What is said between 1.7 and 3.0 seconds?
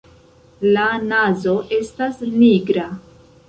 estas nigra.